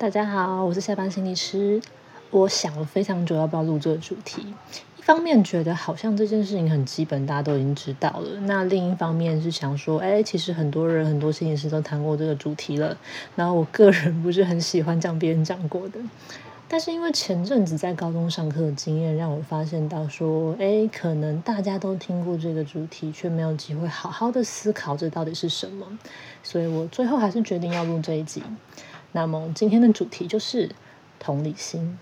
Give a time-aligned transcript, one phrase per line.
[0.00, 1.78] 大家好，我是下班心理师。
[2.30, 4.40] 我想了非常久要不要录这个主题，
[4.96, 12.96] 一方面觉得好像这件事情很基本，大家都已经知道了；那另一方面是想说，哎，其实很多人、很多心理师都谈过这个主题了。
[13.36, 16.00] 然后我个人不是很喜欢讲别人讲过的，
[16.66, 25.86] 但是因为前阵子在高中上课的经验，让我发现到说，哎，可能大家都听过这个主题，却没有机会好好的思考这到底是什么，
[26.42, 28.42] 所以我最后还是决定要录这一集。
[29.12, 30.70] 那么今天的主题就是
[31.18, 31.98] 同理心。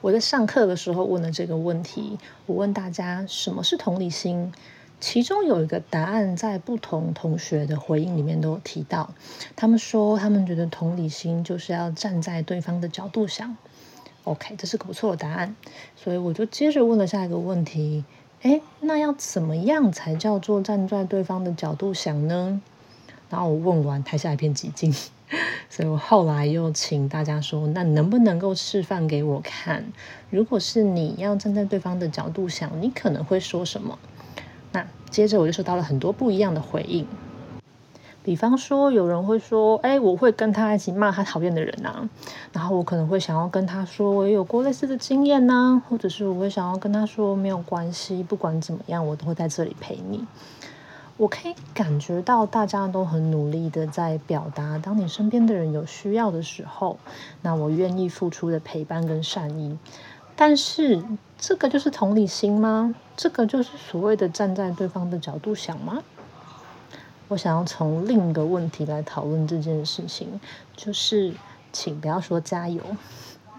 [0.00, 4.52] 我在上课的时候问了这个问题，我问大家什么是同理心，
[4.98, 9.12] 其中有一个答案在不同同学的回应里面都有提到。
[9.56, 13.56] 他们说他们觉得同理心就是要站在对方的角度想。
[14.24, 15.54] OK，这是个不错的答案。
[15.96, 18.04] 所以我就接着问了下一个问题：
[18.42, 22.62] 诶，那要怎么样才叫做站在对方的角度想呢？
[23.30, 24.94] 然后我问完，台下一片寂静。
[25.70, 29.84] 所以我后来又请大家说，那能不能够示范给我看？
[30.28, 33.96] 如果是你要站在对方的角度想，你可能会说什么？
[34.72, 37.06] 那接着我就收到了很多不一样的回应。
[38.22, 42.06] 比方说，有人会说：“哎，我会跟他一起骂他讨厌的人呐。”
[42.52, 50.22] 然后我可能会想要跟他说：“我也有过类似的经验呐。”或者是我会想要跟他说：“没有关系，不管怎么样，我都会在这里陪你。”
[51.20, 56.98] 我可以感觉到大家都很努力的在表达，当你身边的人有需要的时候，
[57.42, 59.76] 那我愿意付出的陪伴跟善意。
[60.34, 61.04] 但是，
[61.36, 62.94] 这个就是同理心吗？
[63.18, 66.02] 这个就是所谓的站在对方的角度想吗？
[67.28, 70.40] 我想要从另一个问题来讨论这件事情，
[70.74, 71.34] 就是
[71.70, 72.82] 请不要说加油。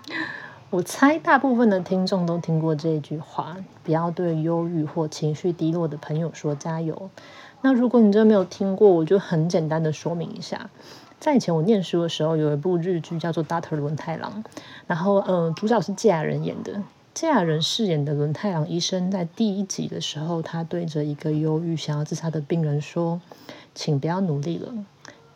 [0.71, 7.11] 我猜大部分的听众都听过这句话：不要对忧郁或情绪低落的朋友说加油。
[7.61, 10.69] 那如果你真的没有听过，我就很简单的说明一下。
[11.19, 14.43] 在以前我念书的时候，有一部日剧叫做《Doctor 轮太郎》，
[14.87, 16.81] 然后呃，主角是芥雅人演的。
[17.13, 23.21] 芥雅人饰演的轮太郎医生，在第一集的时候，他对着一个忧郁想要自杀的病人说
[23.75, 24.73] ：“请不要努力了，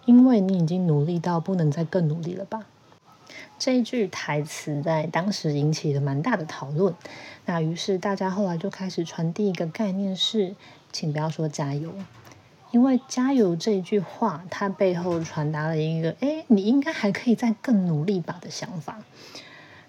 [0.06, 2.66] 因为你已经努力到不能再更努力了吧。”
[3.59, 6.96] 这一句台词在当时引起了蛮大的讨论。
[7.46, 10.56] 那于是大家后来就开始传递一个概念是。
[10.95, 11.94] 请不要说加油，
[12.72, 19.00] 因为加油这句话，它背后传达了一个“哎，你应该还可以再更努力吧”的想法。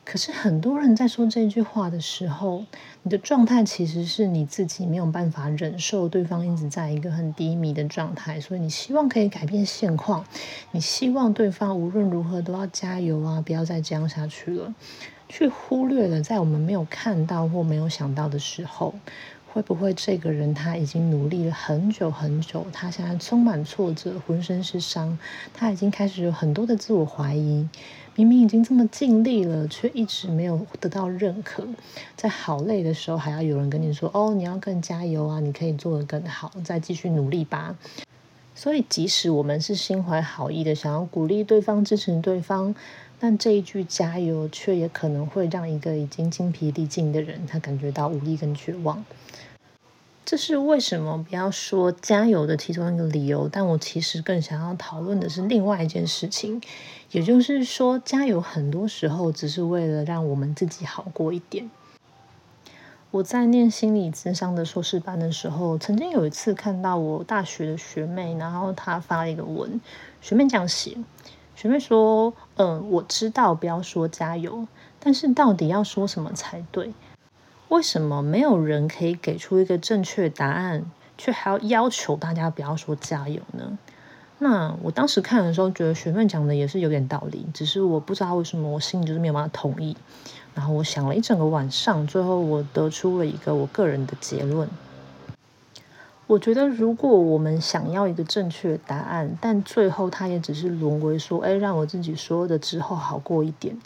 [0.05, 2.65] 可是很多人在说这句话的时候，
[3.05, 10.25] 你的状态其实是你自己没有办法忍受对方一直在一个很低迷的状态，所以你希望可以改变现况，
[10.72, 14.75] 你希望对方无论如何都要加油啊，不要再这样下去了，
[15.28, 18.93] 去忽略了在我们没有看到或没有想到的时候。
[19.56, 25.19] 会不会这个人他已经努力了很久很久，他现在充满挫折，浑身是伤，
[25.55, 27.66] 他已经开始有很多的自我怀疑。
[28.16, 31.66] 明明已经这么尽力了，却一直没有得到认可。
[32.16, 37.78] 在好累的时候，还要有人跟你说：“哦，你要更加油啊，你可以做得更好，再继续努力吧。”
[38.55, 42.75] 所以，即使我们是心怀好意的，想要鼓励对方、支持对方，
[43.19, 49.03] 但这一句加油，却也可能会让一个已经精疲力尽的人，他感觉到无力跟绝望。
[50.27, 56.61] 这是为什么不要说加油的其中一个理由，但我其实更想要讨论的是另外一件事情，
[57.13, 61.71] 也就是说，加油很多时候只是为了让我们自己好过一点。
[63.13, 69.81] 我在念心理咨商的硕士班的时候，曾经有一次看到我大学的学妹，然后她发了一个文，
[70.21, 70.97] 学妹这样写，
[71.55, 74.67] 学妹说：“嗯，我知道不要说加油，
[74.99, 76.93] 但是到底要说什么才对？”
[77.69, 80.84] 为什么没有人可以给出一个正确答案，
[81.19, 83.77] 却还要要求大家不要说加油呢？
[84.38, 89.97] 那我当时看的时候，觉得学妹讲的也是有点道理，只是我不知道为什么我心里就是没有办法同意。
[90.54, 94.69] 然后我想了一整个晚上，最后我得出了一个我个人的结论。
[96.27, 103.78] 我觉得，如果我们想要一个正确答案，但最后它也只是沦为说，哎，让我自己说的之后好过一点。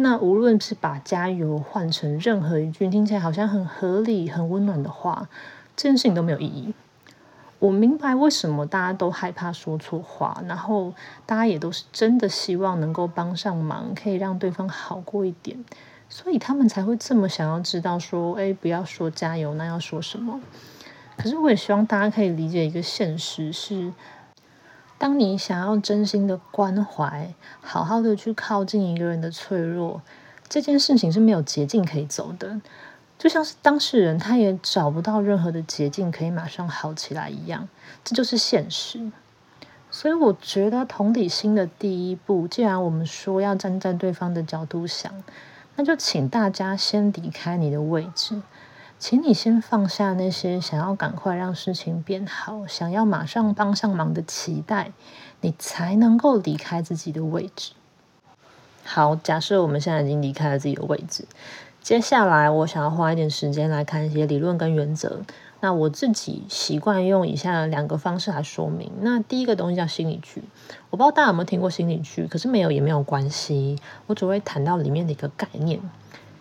[0.00, 5.28] 那无论是把加油换成任何一句听起来好像很合理、很温暖的话，
[5.74, 6.72] 这件事情都没有意义。
[7.58, 10.94] 我明白为什么大家都害怕说错话，然后
[11.26, 15.64] 大家也都是真的希望能够帮上忙，可以让对方好过一点，
[16.08, 20.40] 所以他们才会这么想要知道说，哎，不要说加油，那要说什么？
[21.16, 23.92] 可是我也希望大家可以理解一个现实是。
[24.98, 30.02] 当你想要真心的关怀，好好的去靠近一个人的脆弱，
[30.48, 32.60] 这件事情是没有捷径可以走的。
[33.16, 37.68] 就像是当事人他也找不到任何的捷径可以马上好起来一样，
[38.04, 39.10] 这就是现实。
[39.90, 45.12] 所以我觉得同理心的第一步，既然我们说要站在对方的角度想，
[45.76, 48.42] 那就请大家先离开你的位置，
[48.98, 54.90] 请你先放下那些想要赶快让事情变好、想要马上帮上忙的期待，
[55.40, 57.72] 你才能够离开自己的位置。
[58.84, 61.26] 好，假设我们现在已经离开了自己的位置，
[61.80, 65.20] 接下来我想要花一点时间来看一些理论跟原则。
[65.60, 68.90] 那我自己习惯用以下两个方式来说明。
[69.00, 70.42] 那第一个东西叫心理剧，
[70.90, 75.80] 我不知道大家有没有听过心理剧，可是没有也没有关系，我只会谈到里面的一个概念。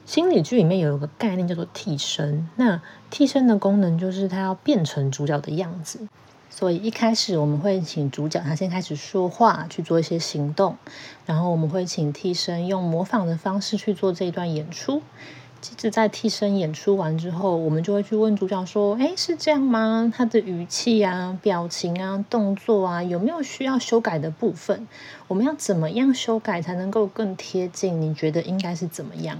[0.07, 6.07] 心理剧里面有一个概念叫做替身，那替身的功能就是它要变成主角的样子，
[6.49, 10.77] 所以一开始我们会请主角他先开始说话，去做一些行动，
[11.25, 15.01] 然后我们会请替身用模仿的方式去做这一段演出。
[15.59, 20.09] 其实，在替身演出完之后，我们就会去问主角说：“哎，是这样吗？
[20.15, 24.87] 他的语气啊、表情啊、动作啊，有没有需要修改的部分？
[25.27, 27.99] 我们要怎么样修改才能够更贴近？
[28.01, 29.37] 你觉得应该是怎么样？”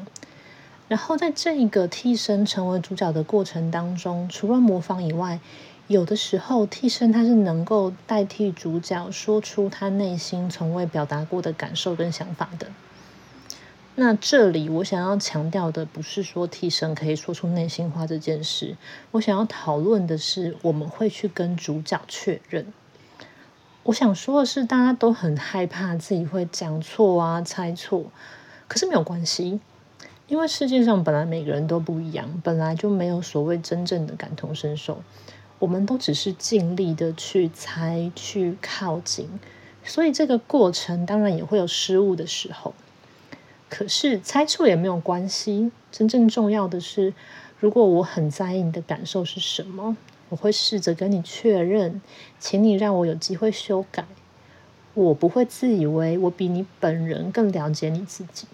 [0.87, 5.39] 然后，在这一个替身成为主角的过程当中，除了模仿以外，
[5.87, 12.67] 有的时候替身他是能够代替主角说出他内心从未表达过的感受跟想法的。
[13.95, 18.77] 那这里我想要强调的不是说替身可以说出内心话这件事，
[19.11, 22.65] 我想要讨论的是我们会去跟主角确认。
[23.83, 28.05] 我想说的是，大家都很害怕自己会讲错啊、猜错，
[28.67, 29.59] 可是没有关系，
[30.27, 35.01] 因为世界上本来每个人都不一样，本来就没有所谓真正的感同身受，
[35.57, 39.29] 我们都只是尽力的去猜、去靠近，
[39.85, 42.73] 所以这个过程当然也会有失误的时候。
[43.69, 47.13] 可是猜错也没有关系，真正重要的是，
[47.59, 49.95] 如果我很在意你的感受是什么，
[50.27, 52.01] 我会试着跟你确认，
[52.37, 54.05] 请你让我有机会修改。
[54.93, 58.45] 我不会自以为我比你本人更了解你自己。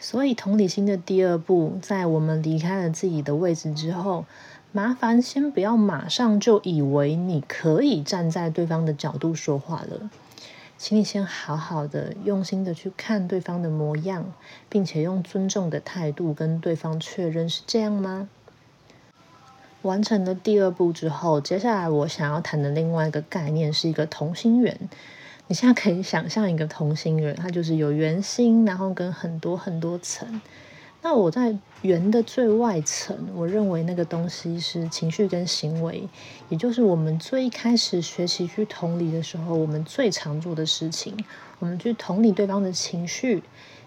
[0.00, 4.24] 所以同理心的第二步，在我们离开了自己的位置之后，
[4.72, 10.10] 麻烦先不要马上就以为你可以站在对方的角度说话了。
[10.78, 14.32] 请你先好好的、用心的去看对方的模样，
[14.70, 18.30] 并且用尊重的态度跟对方确认是这样吗？
[19.82, 24.88] 完成了第二步之后，接下来我想要谈的另外一个概念是一个同心圆。
[25.50, 30.40] 你现在可以想象一个同心圆，它就是有圆心，然后跟很多很多层。
[31.02, 36.08] 那我在圆的最外层，我认为那个东西是情绪跟行为，
[36.50, 41.16] 也就是我们最一开始学习去同理的时候，我们最常做的事情。
[41.58, 43.42] 我们去同理对方的情绪，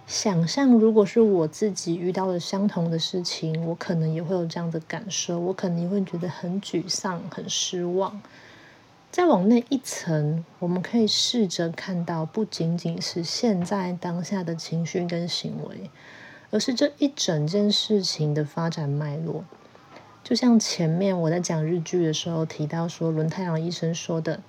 [0.06, 8.22] 想象如果是我自己遇到了相同的事情，我可能也会有这样的感受，我可能会觉得很沮丧、很失望。
[9.14, 15.92] 再往那一层，我们可以试着看到，不仅仅是现在当下的情绪跟行为。
[16.50, 19.44] 而是这一整件事情的发展脉络，
[20.24, 24.42] 就像前面我在讲日剧的时候提到说，轮太郎医生说的：“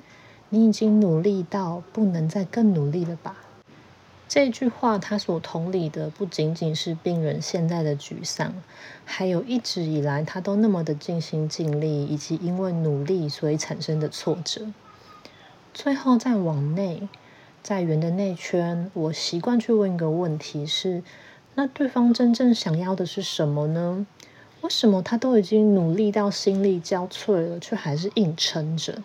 [0.49, 3.37] 你已经努力到不能再更努力了吧？”
[4.34, 8.52] 这句话他所同理的不仅仅是病人现在的沮丧，
[9.04, 14.72] 还有一直以来他都那么的尽心尽力，以及因为努力所以产生的挫折。
[15.72, 17.08] 最后再往内，
[17.62, 21.05] 在圆的内圈，我习惯去问一个问题是。
[21.55, 24.05] 那对方真正想要的是什么呢？
[24.62, 29.00] 为什么他都已经努力到心力交瘁了，却还是硬撑着？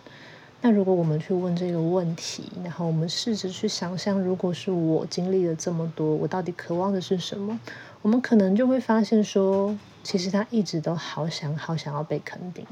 [0.62, 7.58] 那如果我们去问这个问题，然后我们试着去想象，如果是我经历了这么多，我到底渴望的是什么？
[8.02, 12.66] 我们可能就会发现说，其实他一直都好想好想要被肯定，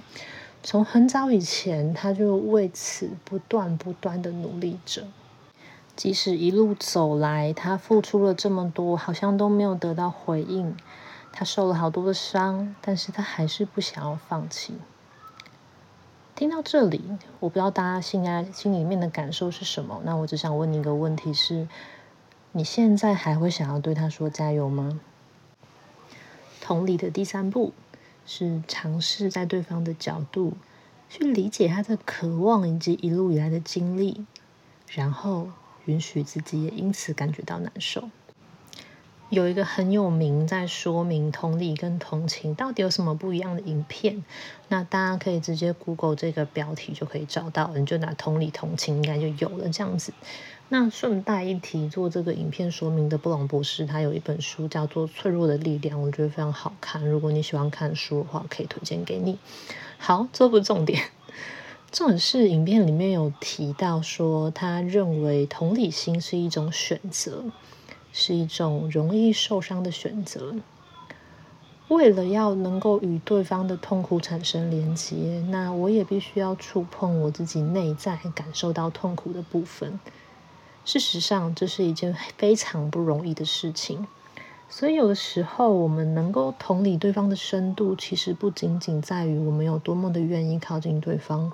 [0.63, 5.05] 从很早以前他就为此不断不断的努力着。
[5.97, 10.77] 即使一路走来，他付出了这么多，好像都没有得到回应。
[11.33, 14.75] 他受了好多的伤，但是他还是不想要放弃。
[16.39, 17.03] 听到这里，
[17.41, 20.01] 我不知道大家现在心里面的感受是什么。
[20.05, 21.67] 那我只想问你一个问题：是
[22.53, 25.01] 你现在还会想要对他说加油吗？
[26.61, 27.73] 同理的第三步
[28.25, 30.53] 是尝试在对方的角度
[31.09, 34.25] 去理解他的渴望以及一路以来的经历，
[34.87, 35.49] 然后。
[35.87, 38.11] 允许自己也因此感觉到难受。
[39.31, 44.25] 有一个很有名在说明同理跟同情到底有什么不一样的影片，
[44.69, 50.13] 那大家可以直接 Google 这个标题就可以找到，你就拿同理同情应该就有了这样子。
[50.71, 57.07] 那顺带一提，做这个影片说明的布朗博士，他有一本书叫做《脆弱的力量》，我觉得非常好看。
[57.07, 59.39] 如果你喜欢看书的话，可以推荐给你。
[59.99, 61.03] 好，这不是重点。
[61.91, 67.45] 重点是影片里面有提到说，他认为同理心是一种选择，
[68.21, 70.57] 是一种容易受伤的选择。
[71.87, 80.01] 为了要能够与对方的痛苦产生连接，那我也必须要触碰我自己内在感受到痛苦的部分。
[80.85, 84.07] 事实上，这是一件非常不容易的事情。
[84.69, 91.51] 所以，有的时候我们能够同理对方的深度，其实不仅仅在于我们有多么的愿意靠近对方，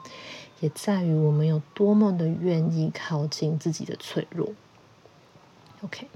[0.59, 4.49] 也在于我们有多么的愿意靠近自己的脆弱。
[5.83, 6.09] OK，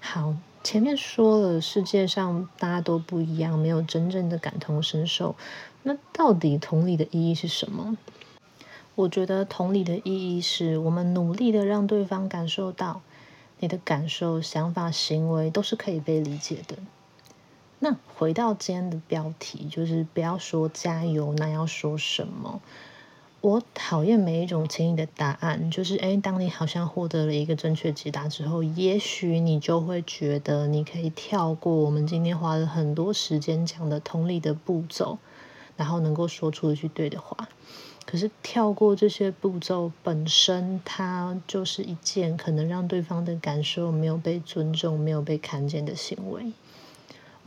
[0.00, 0.34] 好。
[0.64, 5.34] 前面说了，世界上大家都不一样，没有真正的感同身受。
[5.84, 7.96] 那到底同理的意义是什么？
[8.96, 13.00] 我觉得同理的意义是我们努力的让对方感受到
[13.60, 16.76] 你的感受、想法、行为都是可以被理解的。
[17.78, 22.60] 那回到今天的标题，就是不要说加油，那要说什么？
[23.40, 35.18] 我讨厌每一种轻易的答案，就是诶，当你好像获得了一个正确解答之后，也许你就会觉得你可以跳过我们今天花了很多时间讲的同理的步骤，
[35.76, 37.48] 然后能够说出一句对的话。
[38.04, 46.52] 可是跳过这些步骤本身，它就是一件可能让对方的感受没有被尊重、没有被看见的行为。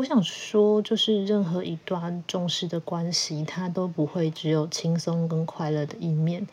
[0.01, 6.48] 我想说，就是任何一段重视的关系，它都不会只有轻松跟快乐的一面。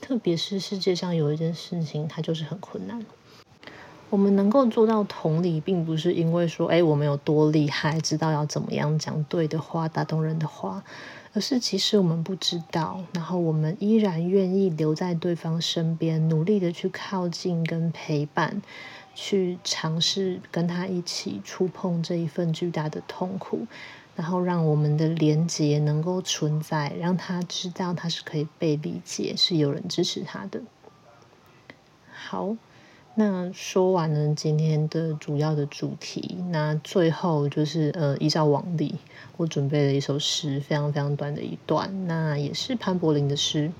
[0.00, 3.06] 特别是世界上有一件事情，它就是很困难。
[4.10, 10.82] 我们能够做到同理，并不是因为说，哎，我们有多厉害，知道要怎么样讲对的话、打动人的话，
[11.34, 18.60] 而是其实我们不知道，然后我们依然愿意留在对方身边，努力的去靠近跟陪伴。
[19.20, 23.66] 去尝试跟他一起触碰这一份巨大的痛苦，
[24.14, 30.60] 然后让我们的连接能够存在，让他知道他是可以被理解，是有人支持他的。
[32.12, 32.56] 好，
[33.16, 38.94] 那说完了今天的主要的主题，那最后就是呃，依照往例，
[39.36, 43.72] 我准备了一首诗，非常非常短的一段，那也是潘柏林的诗。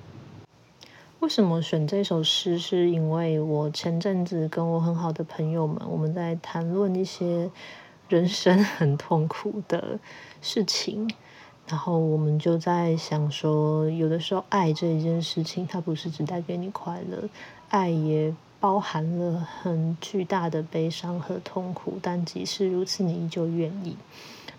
[1.20, 2.56] 为什么选这首诗？
[2.60, 7.50] 是因为我前阵子跟我很好的朋友们，我们在谈论一些
[8.08, 9.98] 人生 很痛苦的
[10.40, 11.10] 事情，
[11.66, 17.28] 然后我们就在想说，有的时候爱这一件事情，它不是只带给你快乐，
[17.68, 21.98] 爱也包含了很巨大的悲伤和痛苦。
[22.00, 23.96] 但即使如此，你依旧愿意。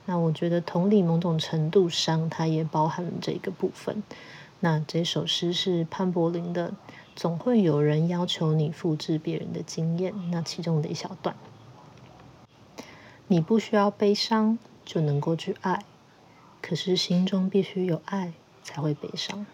[0.06, 4.04] 那我觉得同理，某种程度上，它也包含了这个部分。
[4.62, 6.74] 那这首诗是潘柏林的，
[7.16, 10.14] 总会有人要求你复制别人的经验。
[10.32, 11.36] 那其中的一小段，
[13.28, 15.86] 你不需要悲伤就能够去爱，
[16.62, 19.46] 可是心中必须有爱才会悲伤。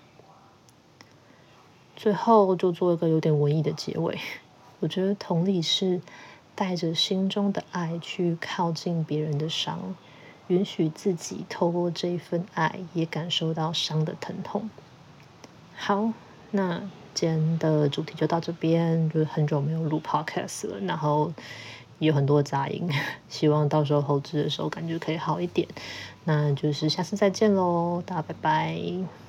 [1.95, 4.19] 最后就做一个有点文艺的结尾，
[4.79, 6.01] 我觉得同理是
[6.55, 9.95] 带着心中的爱去靠近别人的伤，
[10.47, 14.67] 允许自己透过这一份爱也感受到伤的疼痛。
[15.75, 16.11] 好，
[16.51, 16.79] 那
[17.13, 21.31] 今天的主题就到这边，就是很久没有录 podcast 了，然后
[21.99, 22.89] 有很多杂音，
[23.29, 25.67] 希望到时候后置的时候感觉可以好一点。
[26.23, 29.24] 那就是下次再见喽，大家拜拜。